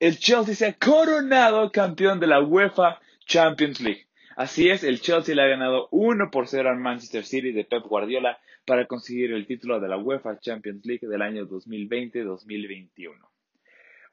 [0.00, 4.06] el Chelsea se ha coronado campeón de la UEFA Champions League.
[4.34, 7.84] Así es, el Chelsea le ha ganado 1 por 0 al Manchester City de Pep
[7.84, 13.12] Guardiola para conseguir el título de la UEFA Champions League del año 2020-2021.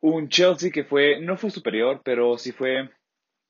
[0.02, 2.90] Un Chelsea que fue, no fue superior, pero sí fue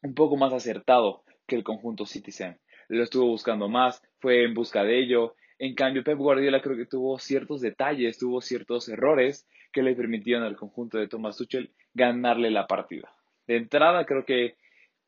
[0.03, 2.59] un poco más acertado que el conjunto Citizen.
[2.87, 5.35] Lo estuvo buscando más, fue en busca de ello.
[5.57, 10.43] En cambio, Pep Guardiola creo que tuvo ciertos detalles, tuvo ciertos errores que le permitieron
[10.43, 13.11] al conjunto de Thomas Tuchel ganarle la partida.
[13.47, 14.55] De entrada, creo que,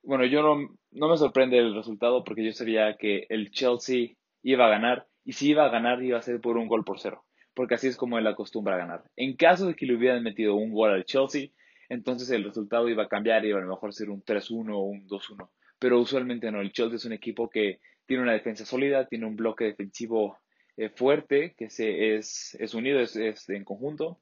[0.04, 4.66] bueno, yo no, no me sorprende el resultado porque yo sabía que el Chelsea iba
[4.66, 7.24] a ganar y si iba a ganar iba a ser por un gol por cero,
[7.54, 9.04] porque así es como él acostumbra a ganar.
[9.16, 11.50] En caso de que le hubieran metido un gol al Chelsea,
[11.90, 14.80] entonces el resultado iba a cambiar y iba a lo mejor ser un 3-1 o
[14.80, 15.50] un 2-1.
[15.78, 19.36] Pero usualmente no, el Chelsea es un equipo que tiene una defensa sólida, tiene un
[19.36, 20.38] bloque defensivo
[20.78, 24.18] eh, fuerte, que se, es, es unido, es, es, en conjunto,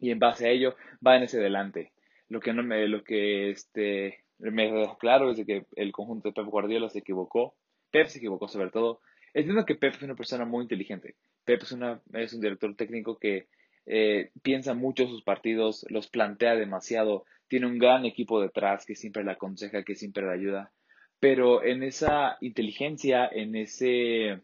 [0.00, 0.74] y en base a ello
[1.06, 1.92] va en ese delante.
[2.30, 6.32] Lo que no me, lo que este, me deja claro es que el conjunto de
[6.32, 7.54] Pep Guardiola se equivocó,
[7.90, 9.00] Pep se equivocó sobre todo.
[9.34, 11.16] Entiendo que Pep es una persona muy inteligente.
[11.44, 13.48] Pep es, una, es un director técnico que
[13.84, 19.24] eh, piensa mucho sus partidos, los plantea demasiado, tiene un gran equipo detrás que siempre
[19.24, 20.72] le aconseja, que siempre le ayuda,
[21.18, 24.40] pero en esa inteligencia, en ese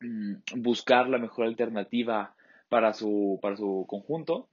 [0.00, 2.34] mm, buscar la mejor alternativa
[2.68, 4.48] para su, para su conjunto,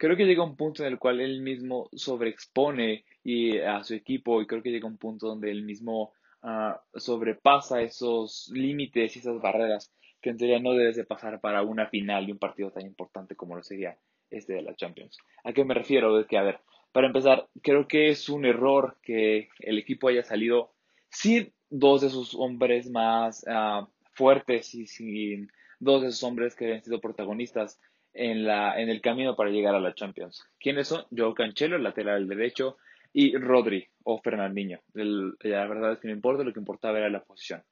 [0.00, 4.40] creo que llega un punto en el cual él mismo sobreexpone y, a su equipo
[4.40, 9.38] y creo que llega un punto donde él mismo uh, sobrepasa esos límites y esas
[9.42, 12.86] barreras que en teoría no debes de pasar para una final de un partido tan
[12.86, 13.98] importante como lo sería
[14.30, 15.18] este de la Champions.
[15.44, 16.18] ¿A qué me refiero?
[16.18, 16.60] Es que, a ver,
[16.92, 20.72] para empezar, creo que es un error que el equipo haya salido
[21.10, 26.72] sin dos de sus hombres más uh, fuertes y sin dos de sus hombres que
[26.72, 27.78] han sido protagonistas
[28.12, 30.46] en, la, en el camino para llegar a la Champions.
[30.58, 31.04] ¿Quiénes son?
[31.16, 32.76] Joe Cancelo, el lateral derecho,
[33.12, 34.80] y Rodri o Fernandinho.
[34.94, 37.62] la verdad es que no importa, lo que importaba era la posición.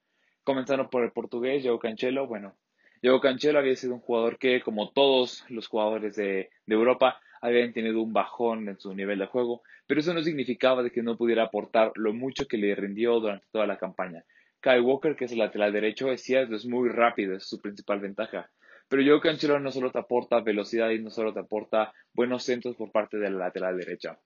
[0.43, 2.27] Comenzando por el portugués, Joe Cancelo.
[2.27, 2.57] Bueno,
[3.03, 7.73] Joe Cancelo había sido un jugador que, como todos los jugadores de, de Europa, habían
[7.73, 11.17] tenido un bajón en su nivel de juego, pero eso no significaba de que no
[11.17, 14.25] pudiera aportar lo mucho que le rindió durante toda la campaña.
[14.61, 18.01] Kyle Walker, que es el lateral derecho, es cierto, es muy rápido, es su principal
[18.01, 18.51] ventaja.
[18.89, 22.77] Pero Joe Cancelo no solo te aporta velocidad y no solo te aporta buenos centros
[22.77, 24.19] por parte de la lateral derecha.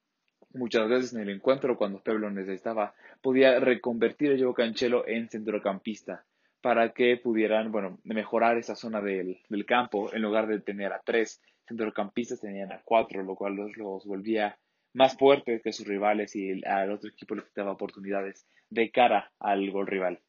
[0.55, 5.29] Muchas veces en el encuentro, cuando Pep lo necesitaba, podía reconvertir a Joe Cancelo en
[5.29, 6.25] centrocampista
[6.61, 10.13] para que pudieran, bueno, mejorar esa zona del, del, campo.
[10.13, 14.59] En lugar de tener a tres centrocampistas, tenían a cuatro, lo cual los, los volvía
[14.93, 19.71] más fuertes que sus rivales y al otro equipo le daba oportunidades de cara al
[19.71, 20.21] gol rival.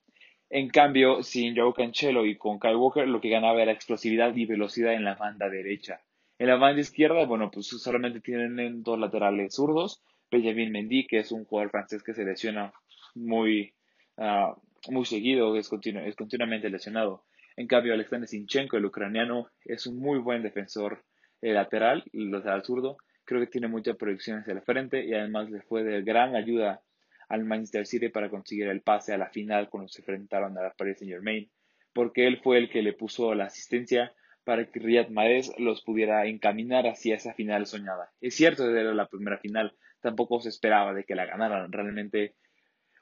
[0.56, 4.46] En cambio, sin Joe Cancelo y con Kyle Walker, lo que ganaba era explosividad y
[4.46, 6.02] velocidad en la banda derecha.
[6.38, 11.32] En la banda izquierda, bueno, pues solamente tienen dos laterales zurdos, Benjamin Mendy, que es
[11.32, 12.72] un jugador francés que se lesiona
[13.16, 13.74] muy,
[14.18, 14.54] uh,
[14.92, 17.24] muy seguido, es, continu es continuamente lesionado.
[17.56, 21.04] En cambio, Alexander Sinchenko, el ucraniano, es un muy buen defensor
[21.42, 22.98] eh, lateral, lateral zurdo.
[23.26, 26.84] Creo que tiene mucha proyección hacia frente y además le fue de gran ayuda
[27.30, 30.74] al Manchester City para conseguir el pase a la final cuando se enfrentaron a la
[30.74, 31.50] Paris Saint Germain,
[31.94, 34.14] porque él fue el que le puso la asistencia
[34.44, 38.12] para que Riyad Mahrez los pudiera encaminar hacia esa final soñada.
[38.20, 41.72] Es cierto, era la primera final, tampoco se esperaba de que la ganaran.
[41.72, 42.36] Realmente,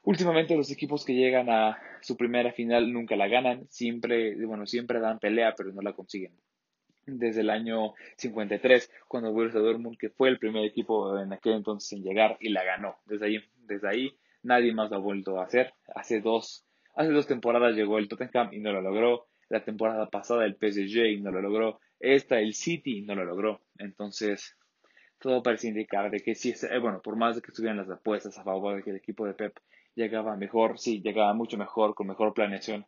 [0.02, 5.00] últimamente los equipos que llegan a su primera final nunca la ganan, siempre, bueno, siempre
[5.00, 6.32] dan pelea, pero no la consiguen.
[7.06, 11.92] Desde el año 53, cuando Borussia Dortmund, que fue el primer equipo en aquel entonces
[11.92, 12.96] en llegar y la ganó.
[13.06, 15.74] Desde ahí, desde ahí nadie más lo ha vuelto a hacer.
[15.94, 16.64] Hace dos,
[16.94, 19.26] hace dos temporadas llegó el Tottenham y no lo logró.
[19.48, 21.80] La temporada pasada el PSG y no lo logró.
[21.98, 23.60] Esta el City y no lo logró.
[23.78, 24.56] Entonces,
[25.18, 28.38] todo parece indicar de que sí, eh, bueno, por más de que estuvieran las apuestas
[28.38, 29.56] a favor de que el equipo de Pep
[29.94, 32.86] llegaba mejor, sí, llegaba mucho mejor, con mejor planeación,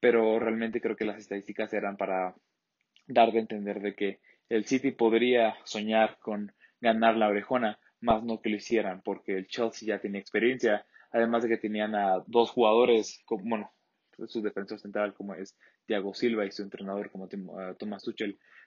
[0.00, 2.34] pero realmente creo que las estadísticas eran para
[3.06, 8.40] dar de entender de que el City podría soñar con ganar la orejona, más no
[8.40, 12.50] que lo hicieran, porque el Chelsea ya tenía experiencia, además de que tenían a dos
[12.50, 13.72] jugadores, como, bueno,
[14.28, 15.56] su defensor central como es
[15.86, 18.04] Thiago Silva y su entrenador como uh, Thomas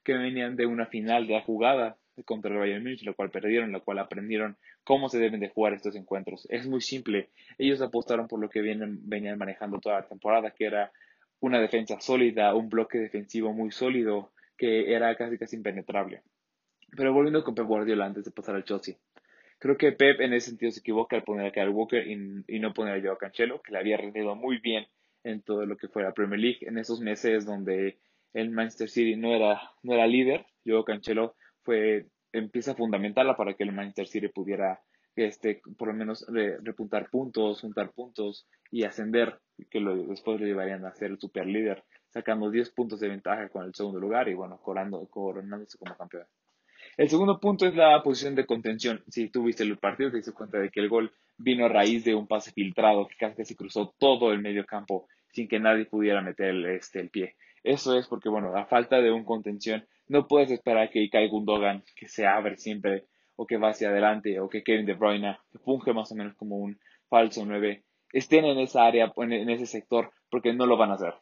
[0.03, 3.71] que venían de una final de la jugada contra el Bayern Munich, la cual perdieron,
[3.71, 6.45] la cual aprendieron cómo se deben de jugar estos encuentros.
[6.49, 7.29] Es muy simple.
[7.57, 10.91] Ellos apostaron por lo que vienen, venían manejando toda la temporada, que era
[11.39, 16.21] una defensa sólida, un bloque defensivo muy sólido, que era casi casi impenetrable.
[16.95, 18.95] Pero volviendo con Pep Guardiola antes de pasar al Chelsea.
[19.59, 22.73] Creo que Pep en ese sentido se equivoca al poner a Kyle Walker y, no
[22.73, 24.87] poner a Joao Cancelo, que le había rendido muy bien
[25.23, 27.99] en todo lo que fue la Premier League en esos meses donde
[28.33, 30.45] el Manchester City no era, no era líder.
[30.65, 34.79] Joao Cancelo fue empieza a fundamentarla para que el Manchester City pudiera
[35.77, 36.25] por lo menos
[36.63, 39.39] repuntar puntos, juntar puntos y ascender,
[39.69, 43.49] que lo, después lo llevarían a ser el super líder, sacando 10 puntos de ventaja
[43.49, 46.25] con el segundo lugar y bueno, coronándose como campeón.
[46.97, 49.03] El segundo punto es la posición de contención.
[49.07, 52.03] Si tú viste el partido, te diste cuenta de que el gol vino a raíz
[52.03, 56.21] de un pase filtrado que casi cruzó todo el medio campo sin que nadie pudiera
[56.21, 57.35] meter el, este, pie.
[57.63, 61.83] Eso es porque, bueno, a falta de un contención, no puedes esperar que Ikai Gundogan,
[61.95, 63.05] que se abre siempre,
[63.41, 66.35] o que va hacia adelante, o que Kevin De Bruyne, que funge más o menos
[66.35, 66.77] como un
[67.07, 71.13] falso 9, estén en esa área, en ese sector, porque no lo van a hacer.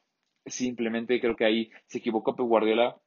[0.44, 2.98] Simplemente creo que ahí se equivocó Pep Guardiola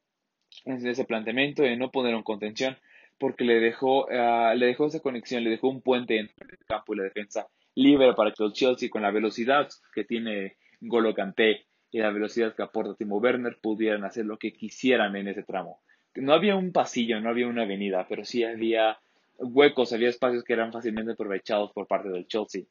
[0.63, 2.77] en ese planteamiento de no poner un contención,
[3.19, 6.93] porque le dejó, uh, le dejó esa conexión, le dejó un puente entre el campo
[6.93, 11.65] y la defensa libre para que el Chelsea, con la velocidad que tiene Golo Kanté
[11.91, 15.81] y la velocidad que aporta Timo Werner pudieran hacer lo que quisieran en ese tramo.
[16.15, 18.99] No había un pasillo, no había una avenida, pero sí había
[19.37, 22.63] huecos, había espacios que eran fácilmente aprovechados por parte del Chelsea.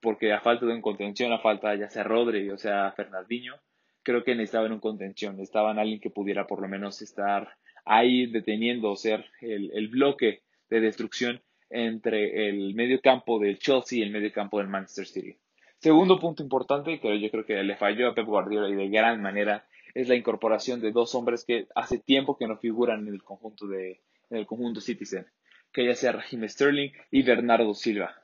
[0.00, 3.54] Porque a falta de un contención, a falta ya sea Rodri o sea Fernandinho,
[4.02, 7.48] creo que necesitaban un contención, necesitaban alguien que pudiera por lo menos estar
[7.84, 11.40] ahí deteniendo o ser el, el bloque de destrucción
[11.70, 15.36] entre el medio campo del Chelsea y el medio campo del Manchester City.
[15.78, 19.20] Segundo punto importante que yo creo que le falló a Pep Guardiola y de gran
[19.20, 23.22] manera es la incorporación de dos hombres que hace tiempo que no figuran en el
[23.22, 24.00] conjunto de
[24.30, 25.26] en el conjunto Citizen,
[25.72, 28.14] que ya sea Raheem Sterling y Bernardo Silva.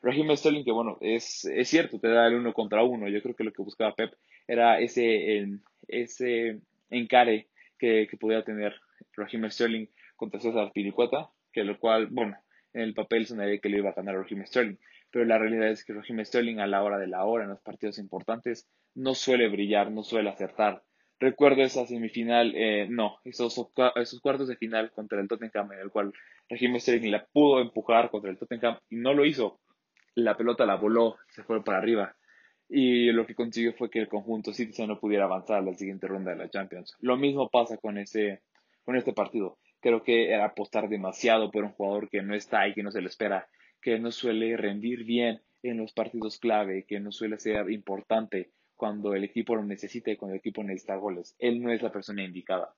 [0.00, 3.08] Raheem Sterling, que bueno, es, es cierto, te da el uno contra uno.
[3.08, 4.14] Yo creo que lo que buscaba Pep
[4.46, 5.46] era ese,
[5.88, 7.48] ese encare
[7.78, 8.80] que, que podía tener
[9.12, 12.38] Raheem Sterling contra César Pilicueta, que lo cual, bueno,
[12.72, 14.78] en el papel sonaría que le iba a ganar Raheem Sterling
[15.10, 17.60] pero la realidad es que Raheem Sterling a la hora de la hora en los
[17.60, 20.82] partidos importantes no suele brillar, no suele acertar.
[21.20, 23.60] Recuerdo esa semifinal, eh, no, esos,
[23.96, 26.12] esos cuartos de final contra el Tottenham en el cual
[26.48, 29.60] Raheem Sterling la pudo empujar contra el Tottenham y no lo hizo.
[30.14, 32.16] La pelota la voló, se fue para arriba
[32.68, 36.06] y lo que consiguió fue que el conjunto Citizen no pudiera avanzar a la siguiente
[36.06, 36.94] ronda de la Champions.
[37.00, 38.42] Lo mismo pasa con ese
[38.84, 39.58] con este partido.
[39.80, 43.00] Creo que era apostar demasiado por un jugador que no está y que no se
[43.00, 43.48] le espera
[43.80, 49.14] que no suele rendir bien en los partidos clave, que no suele ser importante cuando
[49.14, 51.36] el equipo lo necesita y cuando el equipo necesita goles.
[51.38, 52.72] Él no es la persona indicada.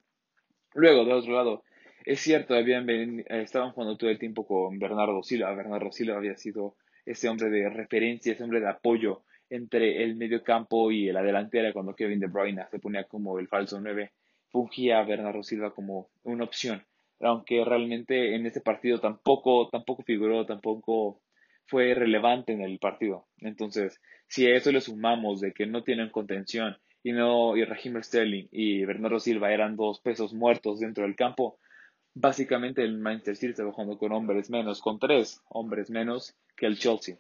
[0.75, 1.63] Luego, de otro lado,
[2.05, 2.89] es cierto, habían
[3.29, 5.55] estaban jugando todo el tiempo con Bernardo Silva.
[5.55, 6.75] Bernardo Silva había sido
[7.07, 11.73] ese hombre de referencia, ese hombre de apoyo entre el medio campo y la delantera
[11.73, 14.11] cuando Kevin De Bruyne se ponía como el falso 9.
[14.49, 16.83] Fungía a Bernardo Silva como una opción
[17.21, 21.21] aunque realmente en este partido tampoco, tampoco figuró, tampoco
[21.71, 23.27] fue relevante en el partido.
[23.39, 28.03] Entonces, si a eso le sumamos de que no tienen contención y no y Raheem
[28.03, 31.59] Sterling y Bernardo Silva eran dos pesos muertos dentro del campo,
[32.13, 36.77] básicamente el Manchester City está jugando con hombres menos, con tres hombres menos que el
[36.77, 37.17] Chelsea.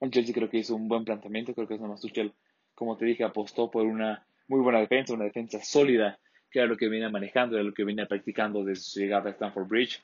[0.00, 2.32] El Chelsea creo que hizo un buen planteamiento, creo que es más Tuchel,
[2.74, 6.18] como te dije, apostó por una muy buena defensa, una defensa sólida
[6.50, 9.32] que era lo que venía manejando, era lo que venía practicando desde su llegada a
[9.32, 10.02] Stanford Bridge,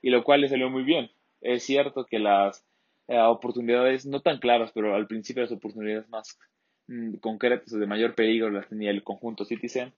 [0.00, 1.10] y lo cual le salió muy bien.
[1.40, 2.64] Es cierto que las
[3.08, 6.38] eh, oportunidades, no tan claras, pero al principio las oportunidades más
[6.86, 9.92] mm, concretas o de mayor peligro las tenía el conjunto Citizen.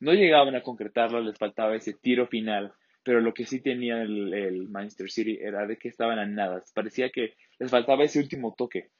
[0.00, 4.34] No llegaban a concretarlas, les faltaba ese tiro final, pero lo que sí tenía el,
[4.34, 6.62] el Manchester City era de que estaban a nada.
[6.74, 8.90] Parecía que les faltaba ese último toque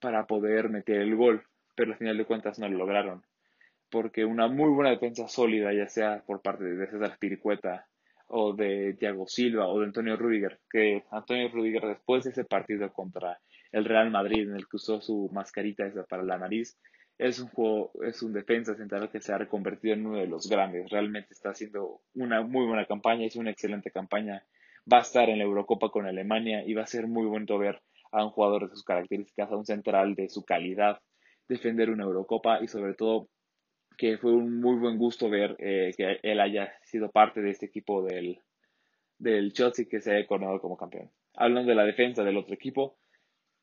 [0.00, 1.42] para poder meter el gol,
[1.74, 3.24] pero al final de cuentas no lo lograron
[3.90, 7.86] porque una muy buena defensa sólida, ya sea por parte de César Piricueta
[8.28, 12.92] o de Thiago Silva o de Antonio Rudiger, que Antonio Rudiger después de ese partido
[12.92, 13.38] contra
[13.72, 16.78] el Real Madrid en el que usó su mascarita esa para la nariz,
[17.18, 20.48] es un juego, es un defensa central que se ha reconvertido en uno de los
[20.48, 20.88] grandes.
[20.88, 24.44] Realmente está haciendo una muy buena campaña, es una excelente campaña.
[24.90, 27.82] Va a estar en la Eurocopa con Alemania y va a ser muy bueno ver
[28.12, 31.00] a un jugador de sus características, a un central de su calidad,
[31.48, 33.28] defender una Eurocopa y sobre todo
[33.98, 37.66] que fue un muy buen gusto ver eh, que él haya sido parte de este
[37.66, 38.38] equipo del,
[39.18, 41.10] del Chelsea que se haya coronado como campeón.
[41.34, 42.96] Hablando de la defensa del otro equipo,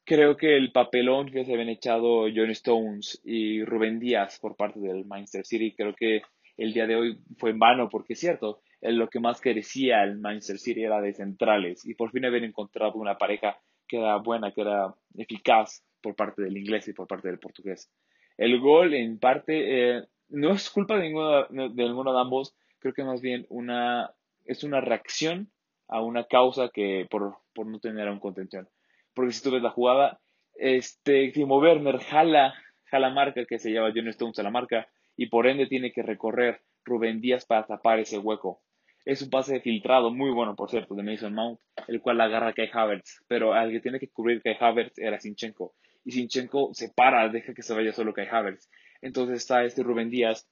[0.04, 4.80] creo que el papelón que se habían echado John Stones y Rubén Díaz por parte
[4.82, 6.22] del Manchester City, creo que
[6.58, 10.20] el día de hoy fue en vano, porque es cierto, lo que más carecía el
[10.20, 14.51] Manchester City era de centrales, y por fin haber encontrado una pareja que era buena,
[14.51, 17.89] que era eficaz por parte del inglés y por parte del portugués.
[18.38, 22.94] El gol, en parte, eh, no es culpa de ninguno de, ninguno de ambos, creo
[22.94, 24.12] que más bien una,
[24.46, 25.51] es una reacción
[25.88, 28.67] a una causa que por, por no tener un contención.
[29.13, 30.20] Porque si tú ves la jugada,
[30.55, 32.53] este Timo Werner jala,
[32.86, 36.03] jala marca que se lleva John Stones a la marca y por ende tiene que
[36.03, 38.62] recorrer Rubén Díaz para tapar ese hueco.
[39.05, 42.53] Es un pase filtrado muy bueno, por cierto, de Mason Mount, el cual agarra a
[42.53, 45.75] Kai Havertz, pero al que tiene que cubrir Kai Havertz era Sinchenko.
[46.03, 48.67] Y Sinchenko se para, deja que se vaya solo Kai Havertz.
[49.05, 50.50] Entonces está este Rubén Díaz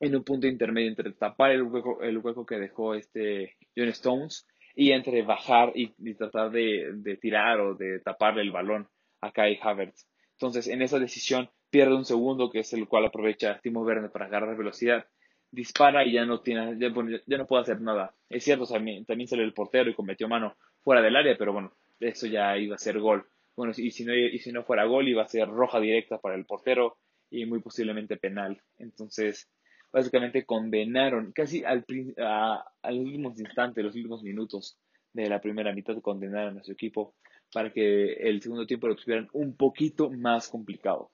[0.00, 4.48] en un punto intermedio entre tapar el hueco, el hueco que dejó este John Stones
[4.74, 8.88] y entre bajar y, tratar de, de, tirar o de taparle el balón
[9.20, 10.08] a Kai Havertz.
[10.32, 14.24] Entonces, en esa decisión pierde un segundo, que es el cual aprovecha Timo Werner para
[14.24, 15.06] agarrar velocidad,
[15.52, 18.12] dispara y ya no tiene, ya, no puede hacer nada.
[18.28, 21.72] Es cierto, también, también salió el portero y cometió mano fuera del área, pero bueno,
[22.00, 23.24] eso ya iba a ser gol.
[23.54, 26.34] Bueno, y si no, y si no fuera gol, iba a ser roja directa para
[26.34, 26.96] el portero
[27.34, 28.60] y muy posiblemente penal.
[28.78, 29.48] Entonces,
[29.92, 31.84] básicamente condenaron casi al,
[32.18, 34.78] a, a los últimos instantes, los últimos minutos
[35.12, 37.14] de la primera mitad, condenaron a su equipo
[37.52, 41.10] para que el segundo tiempo lo tuvieran un poquito más complicado.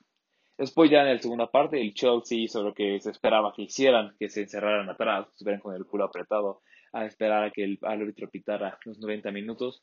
[0.56, 4.14] Después ya en la segunda parte el Chelsea hizo lo que se esperaba que hicieran,
[4.18, 6.60] que se encerraran atrás, estuvieran con el culo apretado
[6.92, 9.82] a esperar a que el árbitro pitara los 90 minutos.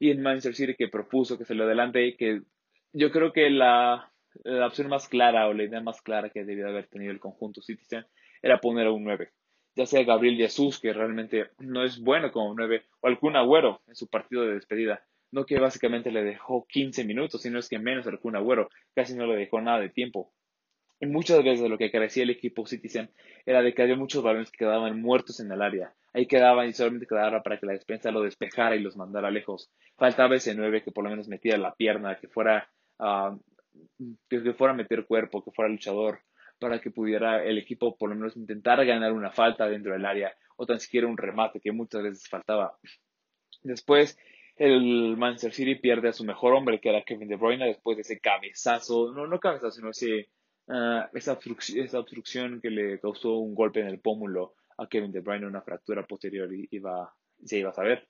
[0.00, 2.42] Y en Manchester City que propuso que lo adelante, que
[2.92, 4.12] yo creo que la,
[4.44, 7.62] la opción más clara o la idea más clara que debió haber tenido el conjunto
[7.62, 8.04] Citizen
[8.42, 9.30] era poner a un 9.
[9.74, 13.94] Ya sea Gabriel Jesús, que realmente no es bueno como 9, o algún Agüero en
[13.94, 15.04] su partido de despedida.
[15.30, 18.70] No que básicamente le dejó 15 minutos, sino es que menos algún Agüero.
[18.94, 20.32] Casi no le dejó nada de tiempo.
[21.00, 23.10] Y muchas veces lo que carecía el equipo Citizen
[23.46, 25.94] era de que había muchos balones que quedaban muertos en el área.
[26.12, 29.70] Ahí quedaban y solamente quedaba para que la defensa lo despejara y los mandara lejos.
[29.96, 32.68] Faltaba ese 9 que por lo menos metiera la pierna, que fuera,
[32.98, 33.38] uh,
[34.28, 36.20] que fuera a meter cuerpo, que fuera luchador
[36.58, 40.34] para que pudiera el equipo por lo menos intentar ganar una falta dentro del área
[40.56, 42.76] o tan siquiera un remate que muchas veces faltaba.
[43.62, 44.18] Después,
[44.56, 48.02] el Manchester City pierde a su mejor hombre, que era Kevin De Bruyne, después de
[48.02, 50.30] ese cabezazo, no, no cabezazo, sino ese,
[50.68, 55.12] ah, esa, obstrucción, esa obstrucción que le causó un golpe en el pómulo a Kevin
[55.12, 58.08] De Bruyne, una fractura posterior y iba, se iba a saber.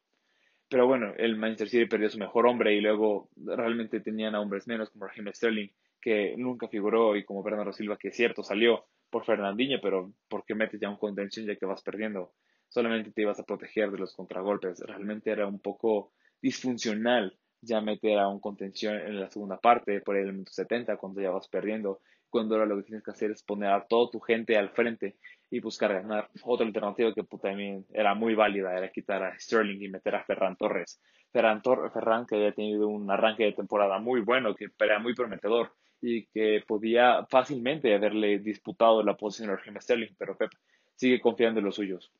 [0.68, 4.40] Pero bueno, el Manchester City perdió a su mejor hombre y luego realmente tenían a
[4.40, 5.68] hombres menos como Raheem Sterling
[6.00, 10.44] que nunca figuró y como Bernardo Silva, que es cierto, salió por Fernandinho, pero ¿por
[10.44, 12.32] qué metes ya un contención ya que vas perdiendo?
[12.68, 14.80] Solamente te ibas a proteger de los contragolpes.
[14.80, 20.16] Realmente era un poco disfuncional ya meter a un contención en la segunda parte, por
[20.16, 23.42] el minuto 70, cuando ya vas perdiendo, cuando ahora lo que tienes que hacer es
[23.42, 25.16] poner a toda tu gente al frente
[25.50, 26.28] y buscar ganar.
[26.42, 30.56] Otra alternativa que también era muy válida era quitar a Sterling y meter a Ferran
[30.56, 31.00] Torres.
[31.32, 35.72] Ferran, Ferran que había tenido un arranque de temporada muy bueno, que era muy prometedor,
[36.00, 40.50] y que podía fácilmente haberle disputado la posición a Raheem Sterling, pero Pep
[40.94, 42.12] sigue confiando en los suyos.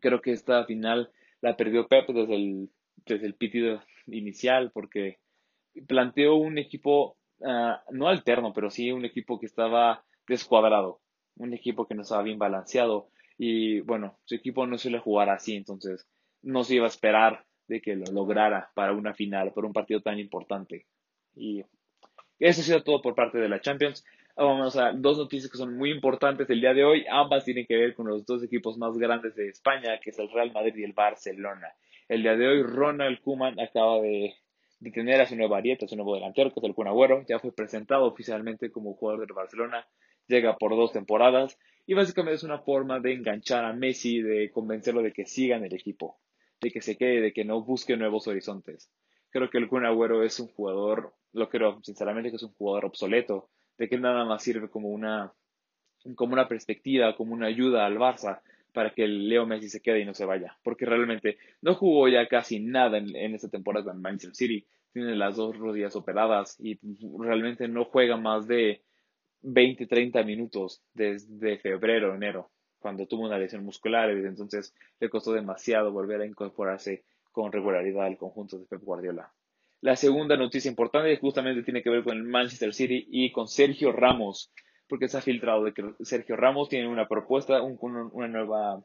[0.00, 1.10] Creo que esta final
[1.40, 2.70] la perdió Pep desde el,
[3.04, 5.18] desde el pitido inicial porque
[5.86, 11.00] planteó un equipo ah, no alterno, pero sí un equipo que estaba descuadrado,
[11.36, 15.56] un equipo que no estaba bien balanceado y bueno, su equipo no suele jugar así,
[15.56, 16.06] entonces
[16.42, 20.00] no se iba a esperar de que lo lograra para una final, para un partido
[20.00, 20.86] tan importante.
[21.34, 21.64] Y
[22.38, 24.04] eso ha sido todo por parte de la Champions.
[24.36, 27.04] Vamos a dos noticias que son muy importantes el día de hoy.
[27.10, 30.30] Ambas tienen que ver con los dos equipos más grandes de España, que es el
[30.30, 31.68] Real Madrid y el Barcelona.
[32.08, 34.34] El día de hoy, Ronald Koeman acaba de,
[34.90, 37.24] tener a su nueva arieta, a su nuevo delantero, que es el Kun Agüero.
[37.28, 39.86] Ya fue presentado oficialmente como jugador del Barcelona.
[40.26, 41.58] Llega por dos temporadas.
[41.86, 45.64] Y básicamente es una forma de enganchar a Messi, de convencerlo de que siga en
[45.64, 46.18] el equipo,
[46.60, 48.90] de que se quede, de que no busque nuevos horizontes.
[49.30, 52.86] Creo que el Kun Agüero es un jugador lo creo sinceramente que es un jugador
[52.86, 55.32] obsoleto, de que nada más sirve como una,
[56.14, 58.40] como una perspectiva, como una ayuda al Barça
[58.74, 62.26] para que Leo Messi se quede y no se vaya, porque realmente no jugó ya
[62.28, 66.78] casi nada en, en esta temporada en Manchester City, tiene las dos rodillas operadas y
[67.18, 68.82] realmente no juega más de
[69.42, 75.08] 20, 30 minutos desde febrero, enero, cuando tuvo una lesión muscular y desde entonces le
[75.08, 79.32] costó demasiado volver a incorporarse con regularidad al conjunto de Pep Guardiola.
[79.80, 83.92] La segunda noticia importante justamente tiene que ver con el Manchester City y con Sergio
[83.92, 84.50] Ramos,
[84.88, 88.84] porque se ha filtrado de que Sergio Ramos tiene una propuesta, una nueva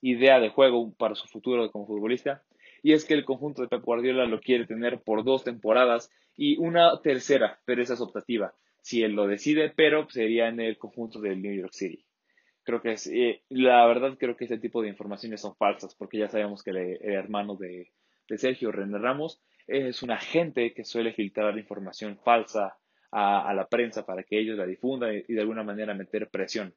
[0.00, 2.42] idea de juego para su futuro como futbolista,
[2.82, 6.56] y es que el conjunto de Pep Guardiola lo quiere tener por dos temporadas y
[6.58, 11.20] una tercera, pero esa es optativa, si él lo decide, pero sería en el conjunto
[11.20, 12.06] del New York City.
[12.62, 16.18] Creo que es, eh, la verdad creo que ese tipo de informaciones son falsas, porque
[16.18, 17.92] ya sabemos que el, hermano de,
[18.28, 22.76] de Sergio René Ramos es un agente que suele filtrar información falsa
[23.12, 26.74] a, la prensa para que ellos la difundan y, de alguna manera meter presión.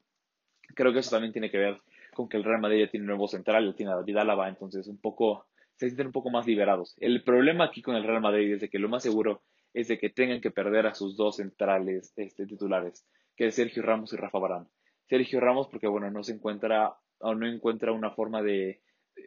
[0.76, 1.82] Creo que eso también tiene que ver
[2.14, 4.50] con que el Real Madrid ya tiene un nuevo central, ya tiene a David Álava,
[4.50, 6.96] entonces un poco, se sienten un poco más liberados.
[7.00, 9.98] El problema aquí con el Real Madrid es de que lo más seguro es de
[9.98, 14.18] que tengan que perder a sus dos centrales este, titulares, que es Sergio Ramos y
[14.18, 14.68] Rafa Barán.
[15.08, 18.82] Sergio Ramos porque, bueno, no se encuentra o no encuentra una forma de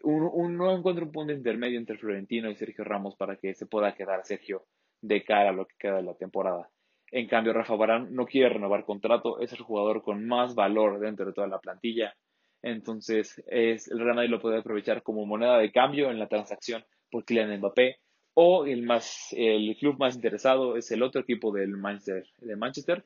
[0.05, 4.25] no encuentro un punto intermedio entre Florentino y Sergio Ramos para que se pueda quedar
[4.25, 4.67] Sergio
[5.01, 6.69] de cara a lo que queda de la temporada.
[7.13, 11.27] En cambio, Rafa Barán no quiere renovar contrato, es el jugador con más valor dentro
[11.27, 12.15] de toda la plantilla.
[12.63, 16.85] Entonces, es, el Real Madrid lo puede aprovechar como moneda de cambio en la transacción
[17.11, 17.99] por Kylian Mbappé.
[18.35, 23.05] O el, más, el club más interesado es el otro equipo del Manchester, de Manchester,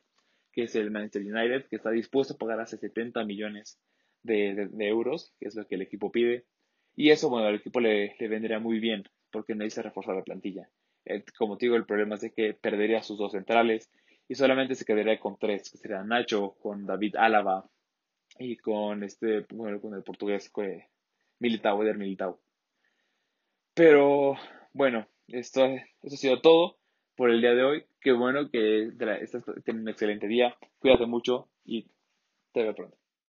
[0.52, 3.78] que es el Manchester United, que está dispuesto a pagar hasta 70 millones
[4.22, 6.46] de, euros, que es lo que el equipo pide.
[6.96, 10.68] Y eso, bueno, al equipo le, le vendría muy bien, porque necesita reforzar la plantilla.
[11.04, 13.90] Eh, como te digo, el problema es de que perdería sus dos centrales
[14.28, 17.68] y solamente se quedaría con tres, que serían Nacho, con David Álava
[18.38, 20.86] y con este, bueno, con el portugués que
[21.40, 22.38] Militao, Eder Militao.
[23.74, 24.36] Pero
[24.72, 26.78] bueno, esto, esto ha sido todo
[27.16, 27.84] por el día de hoy.
[28.00, 28.90] Qué bueno que
[29.64, 30.54] teniendo un excelente día.
[30.78, 31.86] Cuídate mucho y
[32.52, 32.99] te veo pronto.